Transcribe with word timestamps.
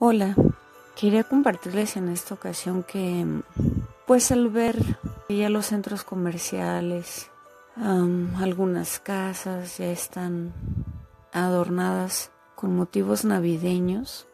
Hola, 0.00 0.36
quería 0.94 1.24
compartirles 1.24 1.96
en 1.96 2.08
esta 2.08 2.34
ocasión 2.34 2.84
que 2.84 3.26
pues 4.06 4.30
al 4.30 4.48
ver 4.48 4.76
ya 5.28 5.48
los 5.48 5.66
centros 5.66 6.04
comerciales, 6.04 7.32
algunas 7.74 9.00
casas 9.00 9.78
ya 9.78 9.90
están 9.90 10.54
adornadas 11.32 12.30
con 12.54 12.76
motivos 12.76 13.24
navideños, 13.24 14.28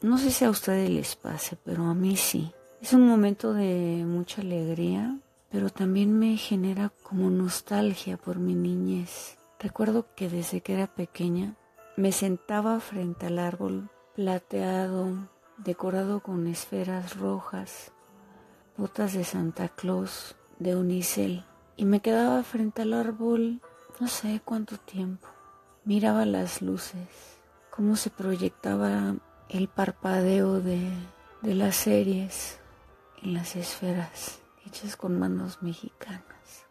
no 0.00 0.16
sé 0.16 0.30
si 0.30 0.44
a 0.44 0.50
ustedes 0.50 0.88
les 0.88 1.16
pase, 1.16 1.56
pero 1.56 1.86
a 1.86 1.94
mí 1.94 2.16
sí. 2.16 2.52
Es 2.80 2.92
un 2.92 3.08
momento 3.08 3.52
de 3.52 4.04
mucha 4.06 4.42
alegría, 4.42 5.18
pero 5.50 5.70
también 5.70 6.16
me 6.20 6.36
genera 6.36 6.92
como 7.02 7.30
nostalgia 7.30 8.16
por 8.16 8.38
mi 8.38 8.54
niñez. 8.54 9.38
Recuerdo 9.58 10.06
que 10.14 10.28
desde 10.28 10.60
que 10.60 10.74
era 10.74 10.86
pequeña 10.86 11.56
me 11.96 12.12
sentaba 12.12 12.78
frente 12.78 13.26
al 13.26 13.40
árbol 13.40 13.90
plateado, 14.14 15.28
decorado 15.58 16.20
con 16.20 16.46
esferas 16.46 17.16
rojas, 17.16 17.92
botas 18.76 19.12
de 19.12 19.24
Santa 19.24 19.68
Claus, 19.68 20.36
de 20.58 20.76
unicel, 20.76 21.44
y 21.76 21.84
me 21.84 22.00
quedaba 22.00 22.42
frente 22.42 22.82
al 22.82 22.94
árbol 22.94 23.60
no 24.00 24.08
sé 24.08 24.40
cuánto 24.44 24.78
tiempo. 24.78 25.28
Miraba 25.84 26.24
las 26.24 26.62
luces, 26.62 27.38
cómo 27.70 27.96
se 27.96 28.10
proyectaba 28.10 29.16
el 29.48 29.68
parpadeo 29.68 30.60
de, 30.60 30.90
de 31.42 31.54
las 31.54 31.76
series 31.76 32.58
en 33.22 33.34
las 33.34 33.56
esferas 33.56 34.40
hechas 34.66 34.96
con 34.96 35.18
manos 35.18 35.62
mexicanas. 35.62 36.66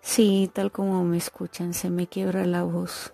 Sí, 0.00 0.50
tal 0.52 0.72
como 0.72 1.04
me 1.04 1.18
escuchan, 1.18 1.74
se 1.74 1.90
me 1.90 2.06
quiebra 2.06 2.46
la 2.46 2.62
voz. 2.62 3.12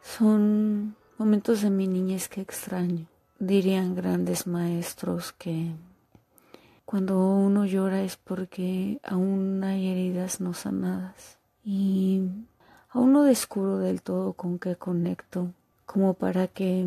Son 0.00 0.96
momentos 1.22 1.62
de 1.62 1.70
mi 1.70 1.86
niñez 1.86 2.28
que 2.28 2.40
extraño. 2.40 3.06
Dirían 3.38 3.94
grandes 3.94 4.48
maestros 4.48 5.30
que 5.30 5.70
cuando 6.84 7.16
uno 7.16 7.64
llora 7.64 8.02
es 8.02 8.16
porque 8.16 8.98
aún 9.04 9.62
hay 9.62 9.86
heridas 9.86 10.40
no 10.40 10.52
sanadas 10.52 11.38
y 11.64 12.22
aún 12.88 13.12
no 13.12 13.22
descubro 13.22 13.78
del 13.78 14.02
todo 14.02 14.32
con 14.32 14.58
qué 14.58 14.74
conecto, 14.74 15.52
como 15.86 16.14
para 16.14 16.48
que 16.48 16.84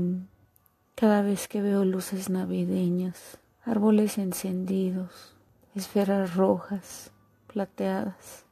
cada 0.95 1.21
vez 1.21 1.47
que 1.47 1.61
veo 1.61 1.85
luces 1.85 2.29
navideñas, 2.29 3.37
árboles 3.63 4.17
encendidos, 4.17 5.33
esferas 5.75 6.35
rojas, 6.35 7.09
plateadas, 7.47 8.43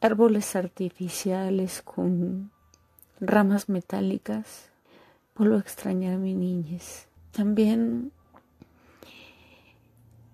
árboles 0.00 0.54
artificiales 0.54 1.82
con 1.82 2.52
ramas 3.20 3.68
metálicas, 3.68 4.70
vuelvo 5.36 5.56
a 5.56 5.60
extrañar 5.60 6.14
a 6.14 6.18
mi 6.18 6.34
niñez. 6.34 7.08
También 7.32 8.12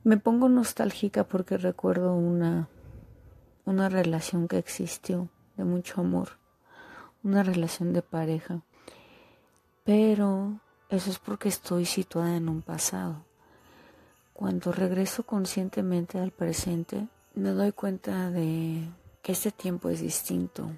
me 0.02 0.16
pongo 0.18 0.48
nostálgica 0.48 1.24
porque 1.24 1.56
recuerdo 1.56 2.14
una, 2.14 2.68
una 3.64 3.88
relación 3.88 4.48
que 4.48 4.58
existió 4.58 5.28
de 5.56 5.64
mucho 5.64 6.00
amor, 6.00 6.38
una 7.22 7.42
relación 7.42 7.92
de 7.92 8.02
pareja. 8.02 8.62
Pero 9.84 10.60
eso 10.88 11.10
es 11.10 11.18
porque 11.18 11.48
estoy 11.48 11.86
situada 11.86 12.36
en 12.36 12.48
un 12.48 12.62
pasado. 12.62 13.24
Cuando 14.32 14.72
regreso 14.72 15.22
conscientemente 15.22 16.18
al 16.18 16.32
presente, 16.32 17.06
me 17.34 17.50
doy 17.50 17.72
cuenta 17.72 18.30
de 18.30 18.88
que 19.22 19.32
este 19.32 19.52
tiempo 19.52 19.88
es 19.88 20.00
distinto, 20.00 20.70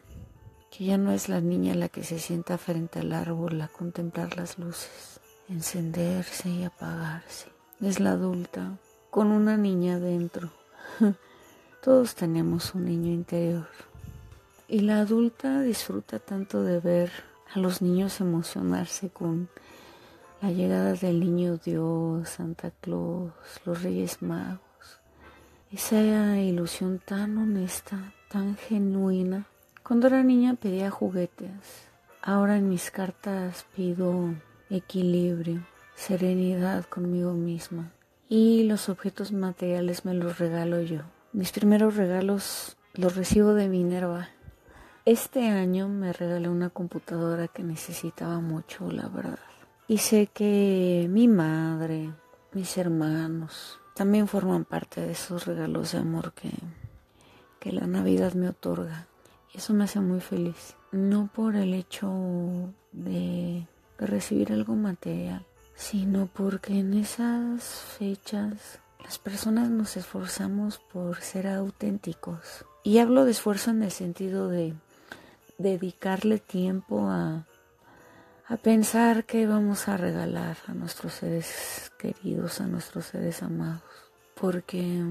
que 0.76 0.84
ya 0.84 0.98
no 0.98 1.10
es 1.12 1.30
la 1.30 1.40
niña 1.40 1.74
la 1.74 1.88
que 1.88 2.04
se 2.04 2.18
sienta 2.18 2.58
frente 2.58 2.98
al 2.98 3.14
árbol 3.14 3.58
a 3.62 3.68
contemplar 3.68 4.36
las 4.36 4.58
luces, 4.58 5.20
encenderse 5.48 6.50
y 6.50 6.64
apagarse. 6.64 7.48
Es 7.80 7.98
la 7.98 8.10
adulta 8.10 8.76
con 9.08 9.28
una 9.28 9.56
niña 9.56 9.98
dentro. 9.98 10.50
Todos 11.82 12.14
tenemos 12.14 12.74
un 12.74 12.84
niño 12.84 13.10
interior. 13.10 13.68
Y 14.68 14.80
la 14.80 15.00
adulta 15.00 15.62
disfruta 15.62 16.18
tanto 16.18 16.62
de 16.62 16.80
ver 16.80 17.10
a 17.54 17.58
los 17.58 17.80
niños 17.80 18.20
emocionarse 18.20 19.08
con 19.08 19.48
la 20.42 20.50
llegada 20.50 20.92
del 20.92 21.20
niño 21.20 21.56
Dios, 21.56 22.28
Santa 22.28 22.70
Claus, 22.82 23.32
los 23.64 23.82
Reyes 23.82 24.20
Magos. 24.20 24.60
Esa 25.72 26.38
ilusión 26.38 27.00
tan 27.02 27.38
honesta, 27.38 28.12
tan 28.28 28.56
genuina. 28.56 29.46
Cuando 29.86 30.08
era 30.08 30.24
niña 30.24 30.54
pedía 30.54 30.90
juguetes. 30.90 31.86
Ahora 32.20 32.56
en 32.56 32.68
mis 32.68 32.90
cartas 32.90 33.66
pido 33.76 34.34
equilibrio, 34.68 35.64
serenidad 35.94 36.86
conmigo 36.86 37.34
misma. 37.34 37.92
Y 38.28 38.64
los 38.64 38.88
objetos 38.88 39.30
materiales 39.30 40.04
me 40.04 40.12
los 40.14 40.40
regalo 40.40 40.80
yo. 40.80 41.02
Mis 41.32 41.52
primeros 41.52 41.94
regalos 41.94 42.76
los 42.94 43.14
recibo 43.14 43.54
de 43.54 43.68
Minerva. 43.68 44.30
Este 45.04 45.46
año 45.46 45.88
me 45.88 46.12
regalé 46.12 46.48
una 46.48 46.70
computadora 46.70 47.46
que 47.46 47.62
necesitaba 47.62 48.40
mucho, 48.40 48.90
la 48.90 49.06
verdad. 49.06 49.38
Y 49.86 49.98
sé 49.98 50.26
que 50.26 51.06
mi 51.08 51.28
madre, 51.28 52.12
mis 52.52 52.76
hermanos, 52.76 53.78
también 53.94 54.26
forman 54.26 54.64
parte 54.64 55.00
de 55.00 55.12
esos 55.12 55.46
regalos 55.46 55.92
de 55.92 55.98
amor 55.98 56.32
que 56.32 56.50
que 57.60 57.70
la 57.72 57.86
Navidad 57.86 58.34
me 58.34 58.48
otorga. 58.48 59.06
Eso 59.56 59.72
me 59.72 59.84
hace 59.84 60.00
muy 60.00 60.20
feliz. 60.20 60.76
No 60.92 61.30
por 61.32 61.56
el 61.56 61.74
hecho 61.74 62.74
de, 62.92 63.66
recibir 63.98 64.52
algo 64.52 64.74
material, 64.74 65.46
sino 65.74 66.26
porque 66.26 66.78
en 66.78 66.92
esas 66.94 67.62
fechas 67.64 68.80
las 69.02 69.18
personas 69.18 69.70
nos 69.70 69.96
esforzamos 69.96 70.78
por 70.78 71.20
ser 71.22 71.46
auténticos. 71.46 72.66
Y 72.84 72.98
hablo 72.98 73.24
de 73.24 73.30
esfuerzo 73.30 73.70
en 73.70 73.82
el 73.82 73.90
sentido 73.90 74.48
de 74.48 74.74
dedicarle 75.56 76.38
tiempo 76.38 77.08
a, 77.08 77.46
a 78.46 78.56
pensar 78.58 79.24
que 79.24 79.46
vamos 79.46 79.88
a 79.88 79.96
regalar 79.96 80.58
a 80.66 80.74
nuestros 80.74 81.14
seres 81.14 81.90
queridos, 81.98 82.60
a 82.60 82.66
nuestros 82.66 83.06
seres 83.06 83.42
amados. 83.42 83.82
Porque 84.34 85.02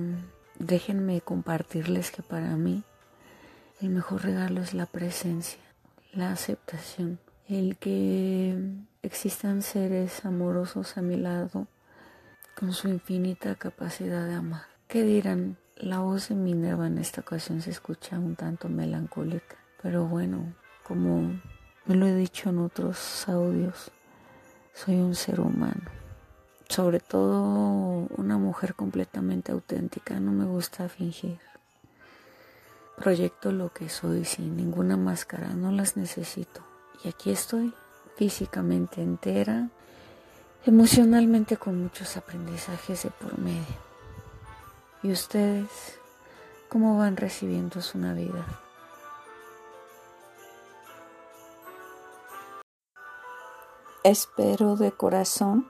Déjenme 0.59 1.19
compartirles 1.21 2.11
que 2.11 2.23
para 2.23 2.55
mí 2.55 2.83
el 3.81 3.89
mejor 3.89 4.23
regalo 4.23 4.61
es 4.61 4.73
la 4.73 4.85
presencia, 4.85 5.59
la 6.13 6.31
aceptación, 6.31 7.19
el 7.47 7.77
que 7.77 8.57
existan 9.01 9.61
seres 9.61 10.25
amorosos 10.25 10.97
a 10.97 11.01
mi 11.01 11.17
lado 11.17 11.67
con 12.57 12.73
su 12.73 12.87
infinita 12.87 13.55
capacidad 13.55 14.25
de 14.25 14.35
amar. 14.35 14.63
¿Qué 14.87 15.03
dirán? 15.03 15.57
La 15.75 15.99
voz 15.99 16.29
de 16.29 16.35
Minerva 16.35 16.87
en 16.87 16.97
esta 16.97 17.21
ocasión 17.21 17.61
se 17.61 17.71
escucha 17.71 18.17
un 18.17 18.35
tanto 18.35 18.69
melancólica, 18.69 19.57
pero 19.81 20.05
bueno, 20.05 20.55
como 20.83 21.41
me 21.85 21.95
lo 21.95 22.07
he 22.07 22.15
dicho 22.15 22.49
en 22.49 22.59
otros 22.59 23.27
audios, 23.27 23.91
soy 24.73 24.95
un 24.95 25.15
ser 25.15 25.41
humano 25.41 26.05
sobre 26.69 26.99
todo 26.99 28.07
una 28.17 28.37
mujer 28.37 28.75
completamente 28.75 29.51
auténtica, 29.51 30.19
no 30.19 30.31
me 30.31 30.45
gusta 30.45 30.89
fingir. 30.89 31.39
Proyecto 32.95 33.51
lo 33.51 33.73
que 33.73 33.89
soy 33.89 34.25
sin 34.25 34.55
ninguna 34.55 34.97
máscara, 34.97 35.49
no 35.49 35.71
las 35.71 35.97
necesito. 35.97 36.61
Y 37.03 37.09
aquí 37.09 37.31
estoy, 37.31 37.73
físicamente 38.15 39.01
entera, 39.01 39.69
emocionalmente 40.65 41.57
con 41.57 41.81
muchos 41.81 42.17
aprendizajes 42.17 43.03
de 43.03 43.09
por 43.11 43.37
medio. 43.37 43.85
¿Y 45.03 45.11
ustedes 45.11 45.99
cómo 46.69 46.97
van 46.97 47.17
recibiendo 47.17 47.81
su 47.81 47.97
Navidad? 47.97 48.45
Espero 54.03 54.75
de 54.75 54.91
corazón 54.91 55.67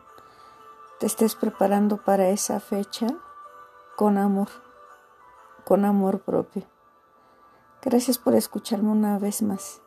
te 1.00 1.08
estés 1.08 1.36
preparando 1.36 1.98
para 1.98 2.30
esa 2.30 2.62
fecha 2.62 3.08
con 3.98 4.18
amor, 4.18 4.48
con 5.66 5.84
amor 5.84 6.22
propio. 6.22 6.64
Gracias 7.86 8.18
por 8.18 8.34
escucharme 8.34 8.90
una 8.90 9.20
vez 9.20 9.44
más. 9.44 9.80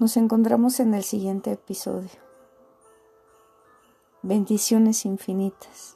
Nos 0.00 0.16
encontramos 0.16 0.80
en 0.80 0.94
el 0.94 1.04
siguiente 1.04 1.52
episodio. 1.52 2.10
Bendiciones 4.22 5.04
infinitas. 5.04 5.95